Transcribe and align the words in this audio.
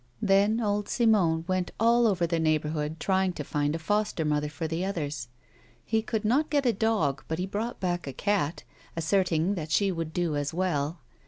Then 0.23 0.59
old 0.59 0.89
Simon 0.89 1.45
went 1.47 1.69
all 1.79 2.07
over 2.07 2.25
the 2.25 2.39
neighbourhood 2.39 2.99
trying 2.99 3.33
to 3.33 3.43
find 3.43 3.75
a 3.75 3.77
foster 3.77 4.25
mother 4.25 4.49
for 4.49 4.67
the 4.67 4.83
others; 4.83 5.27
he 5.85 6.01
could 6.01 6.25
not 6.25 6.49
get 6.49 6.65
a 6.65 6.73
dog, 6.73 7.23
but 7.27 7.37
he 7.37 7.45
brought 7.45 7.79
back 7.79 8.07
a 8.07 8.13
cat, 8.13 8.63
asserting 8.97 9.53
that 9.53 9.69
she 9.69 9.91
would 9.91 10.11
do 10.11 10.35
as 10.35 10.55
well. 10.55 11.01